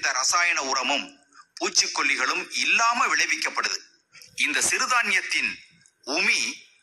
எவ்வித 0.00 0.18
ரசாயன 0.18 0.62
உரமும் 0.62 1.06
பூச்சிக்கொல்லிகளும் 1.58 2.44
இல்லாம 2.52 3.06
விளைவிக்கப்படுது. 3.06 3.78
இந்த 4.36 4.58
சிறுதானியத்தின் 4.60 5.50
உமி 6.06 6.38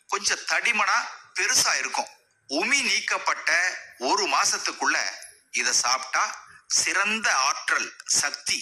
கொஞ்சம் 0.08 0.43
தடிமனா 0.47 0.97
பெருசா 1.40 1.72
இருக்கும். 1.80 2.11
உமி 2.50 2.80
நீக்கப்பட்ட 2.83 3.50
ஒரு 3.98 4.24
மாசத்துக்குள்ள 4.27 4.98
இத 5.51 5.74
சாப்பிட்டா 5.74 6.50
சிறந்த 6.67 7.27
ஆற்றல் 7.35 7.90
சக்தி 8.05 8.61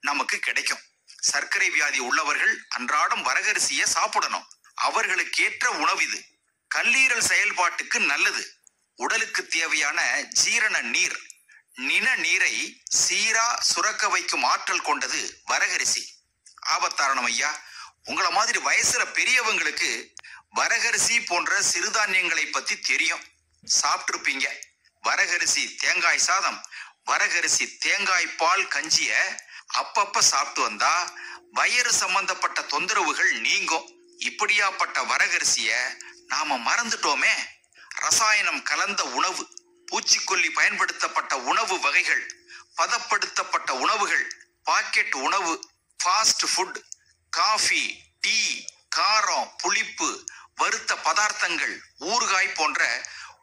நமக்கு 0.00 0.38
கிடைக்கும். 0.38 0.84
சர்க்கரை 1.20 1.70
வியாதி 1.70 1.98
உள்ளவர்கள் 1.98 2.64
அன்றாடம் 2.68 3.26
வரகரிசிய 3.26 3.84
சாப்பிடணும். 3.86 4.48
அவர்களுக்கேற்ற 4.74 5.66
உணவு 5.70 6.02
இது. 6.02 6.20
கல்லீரல் 6.70 7.28
செயல்பாட்டுக்கு 7.32 7.98
நல்லது. 8.04 8.44
உடலுக்கு 8.98 9.46
தேவையான 9.46 10.22
ஜீரண 10.22 10.80
நீர் 10.80 11.18
நின 11.80 12.16
நீரை 12.16 12.82
சீரா 12.96 13.60
சுரக்க 13.60 14.08
வைக்கும் 14.08 14.42
ஆற்றல் 14.42 14.82
கொண்டது 14.82 15.42
வரகரிசி. 15.46 16.02
ஆபத்தாரணம் 16.66 17.24
ஐயா 17.24 17.60
உங்களை 18.04 18.30
மாதிரி 18.30 18.58
வயசுல 18.58 19.02
பெரியவங்களுக்கு 19.18 20.14
வரகரிசி 20.54 21.26
போன்ற 21.26 21.60
சிறுதானியங்களை 21.72 22.52
பத்தி 22.52 22.80
தெரியும். 22.80 23.24
சாப்பிட்டுருப்பீங்க 23.80 24.46
வரகரிசி 25.02 25.74
தேங்காய் 25.76 26.18
சாதம் 26.18 26.64
வரகரிசி 27.06 27.78
தேங்காய் 27.78 28.26
பால் 28.26 28.68
கஞ்சிய 28.68 29.40
அப்பப்ப 29.74 30.18
சாப்பிட்டு 30.18 30.60
வந்தா 30.60 31.12
வயிறு 31.52 31.92
சம்பந்தப்பட்ட 31.92 32.60
தொந்தரவுகள் 32.60 33.40
நீங்கும். 33.40 33.86
இப்படியாப்பட்ட 34.18 34.98
வரகரிசிய 35.12 35.76
நாம 36.26 36.58
மறந்துட்டோமே. 36.58 37.34
ரசாயனம் 37.88 38.62
கலந்த 38.62 39.04
உணவு 39.04 39.55
பூச்சிக்கொல்லி 39.90 40.50
பயன்படுத்தப்பட்ட 40.50 41.36
உணவு 41.36 41.80
வகைகள் 41.80 42.24
பதப்படுத்தப்பட்ட 42.76 43.70
உணவுகள் 43.70 44.26
பாக்கெட் 44.62 45.14
உணவு 45.14 45.52
ஃபாஸ்ட் 46.04 46.46
ஃபுட் 46.54 46.78
காஃபி 47.32 47.82
டீ 48.20 48.38
காரம் 48.96 49.48
புளிப்பு 49.56 50.08
வறுத்த 50.54 50.94
பதார்த்தங்கள் 50.94 51.74
ஊறுகாய் 52.00 52.54
போன்ற 52.54 52.82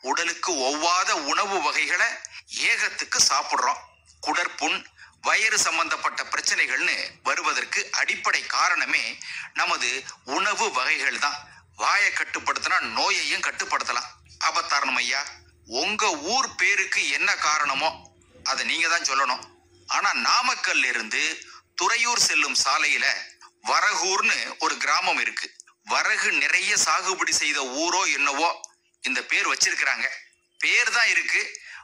உடலுக்கு 0.02 0.52
ஒவ்வாத 0.70 1.12
உணவு 1.12 1.62
வகைகளை 1.62 2.08
ஏகத்துக்கு 2.70 3.20
சாப்பிட்றோம். 3.30 3.82
குடற்புண் 4.20 4.78
வயிறு 5.22 5.58
சம்பந்தப்பட்ட 5.60 6.24
பிரச்சனைகள்னு 6.24 6.98
வருவதற்கு 7.24 7.92
அடிப்படை 7.92 8.42
காரணமே 8.46 9.18
நமது 9.54 10.04
உணவு 10.24 10.72
வகைகள் 10.72 11.20
தான் 11.20 11.38
வாயை 11.76 12.12
கட்டுப்படுத்தினா 12.12 12.80
நோயையும் 12.80 13.42
கட்டுப்படுத்தலாம். 13.42 14.10
அபத்தாரணம் 14.40 14.96
ஐயா. 14.96 15.22
உங்க 15.66 16.04
ஊர் 16.12 16.56
பேருக்கு 16.56 17.10
என்ன 17.10 17.36
காரணமோ 17.36 17.90
அதை 18.44 18.66
நீங்க 18.66 18.88
தான் 18.88 19.10
சொல்லணும். 19.10 19.44
ஆனா 19.88 20.10
நாமக்கல்ல 20.14 20.86
இருந்து 20.86 21.22
துறையூர் 21.76 22.20
செல்லும் 22.20 22.58
சாலையில 22.64 23.06
வரகூர்னு 23.70 24.38
ஒரு 24.60 24.78
கிராமம் 24.78 25.20
இருக்கு. 25.20 25.48
வரகு 25.84 26.32
நிறைய 26.32 26.78
சாகுபடி 26.78 27.32
செய்த 27.32 27.60
ஊரோ 27.64 28.02
என்னவோ 28.14 28.50
இந்த 29.04 29.20
பேர் 29.24 29.52
வச்சிருக்கிறாங்க. 29.54 30.06
பேர் 30.60 30.92
தான் 30.92 31.10
இருக்கு 31.10 31.42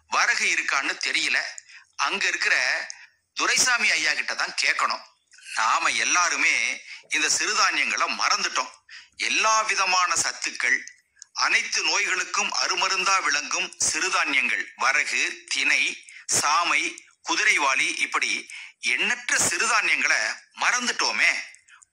வரகு 0.08 0.46
இருக்கான்னு 0.56 0.94
தெரியல. 1.08 1.38
அங்க 1.96 2.28
இருக்கிற 2.28 2.56
துரைசாமி 3.34 3.92
ஐயா 3.92 4.14
கிட்ட 4.14 4.36
தான் 4.36 4.56
கேட்கணும். 4.64 5.04
நாம 5.56 5.90
எல்லாருமே 5.90 6.56
இந்த 7.10 7.28
சிறுதானியங்களை 7.38 8.08
மறந்துட்டோம். 8.22 8.72
எல்லா 9.16 9.62
விதமான 9.62 10.16
சத்துக்கள் 10.16 10.80
அனைத்து 11.46 11.80
நோய்களுக்கும் 11.84 12.52
அருமருந்தா 12.64 13.16
விளங்கும் 13.24 13.68
சிறுதானியங்கள். 13.90 14.64
வரகு 14.76 15.22
தினை 15.48 15.82
சாமை 16.40 16.82
குதிரைவாளி 17.28 17.88
இப்படி 18.06 18.32
எண்ணற்ற 18.96 19.38
சிறுதானியங்களை 19.50 20.20
மறந்துட்டோமே. 20.64 21.32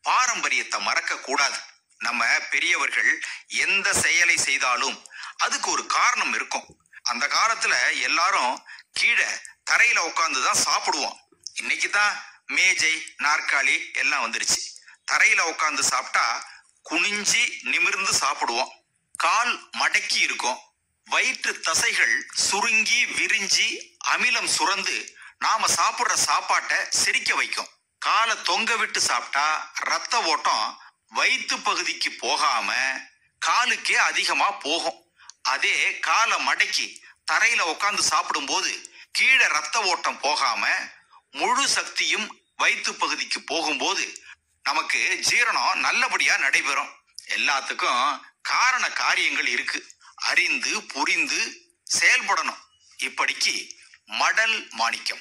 பாரம்பரியத்தை 0.08 0.78
மறக்க 0.80 1.18
கூடாது 1.18 1.58
நம்ம 1.98 2.24
பெரியவர்கள் 2.50 3.12
எந்த 3.46 3.88
செயலை 4.02 4.36
செய்தாலும் 4.36 4.96
அதுக்கு 5.36 5.70
ஒரு 5.70 5.84
காரணம் 5.86 6.34
இருக்கும். 6.34 6.66
அந்த 7.02 7.24
காலத்துல 7.26 7.74
எல்லாரும் 8.00 8.54
கீழே 8.92 9.30
தரையில 9.70 9.98
உட்காந்து 10.10 10.40
தான் 10.42 10.64
சாப்பிடுவோம். 10.64 11.16
இன்னைக்கு 11.52 11.90
தான் 11.90 12.14
மேஜை 12.46 12.94
நாற்காலி 13.22 13.76
எல்லாம் 13.92 14.24
வந்துருச்சு. 14.24 14.60
தரையில 15.12 15.40
உட்காந்து 15.52 15.82
சாப்பிட்டா 15.92 16.26
குனிஞ்சி 16.90 17.42
நிமிர்ந்து 17.62 18.12
சாப்பிடுவோம். 18.20 18.72
கால் 19.16 19.68
மடக்கி 19.78 20.16
இருக்கும். 20.16 20.58
வயிற்று 21.04 21.52
தசைகள் 21.60 22.14
சுருங்கி 22.34 23.04
விரிஞ்சி 23.04 23.68
அமிலம் 24.08 24.48
சுரந்து 24.56 24.96
நாம 25.38 25.66
சாப்பிடுற 25.66 26.12
சாப்பாட்டை 26.12 26.78
செரிக்க 27.04 27.34
வைக்கும். 27.34 27.68
காலை 27.98 28.42
தொங்க 28.42 28.76
விட்டு 28.76 29.00
சாப்பிட்டா 29.00 29.72
ரத்த 29.74 30.22
ஓட்டம் 30.22 30.80
வயிற்று 31.08 31.58
பகுதிக்கு 31.58 32.10
போகாம 32.10 32.74
காலுக்கே 33.46 33.92
அதிகமா 33.92 34.50
போகும். 34.50 35.00
அதே 35.42 35.98
காலை 35.98 36.46
மடக்கி 36.46 36.86
தரையில 37.32 37.62
உட்காந்து 37.72 37.98
சாப்பிடும்போது 37.98 38.90
கீழே 39.12 39.46
ரத்த 39.46 39.82
ஓட்டம் 39.82 40.20
போகாம 40.20 40.66
முழு 41.30 41.68
சக்தியும் 41.68 42.40
வயிற்று 42.56 42.94
பகுதிக்கு 42.94 43.40
போகும்போது 43.40 44.22
நமக்கு 44.62 45.20
ஜீரணம் 45.28 45.74
நல்லபடியா 45.74 46.36
நடைபெறும். 46.36 46.92
எல்லாத்துக்கும் 47.28 48.20
காரண 48.46 48.90
காரியங்கள் 48.90 49.46
இருக்கு. 49.46 49.80
அறிந்து 50.14 50.82
புரிந்து 50.82 51.40
செயல்படணும். 51.98 52.62
இப்படிக்கு 53.02 53.54
மடல் 54.06 54.68
மாணிக்கம். 54.70 55.20